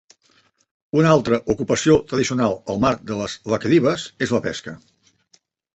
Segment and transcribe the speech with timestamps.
[0.99, 4.77] Una altra ocupació tradicional al mar de les Laquedives és la pesca.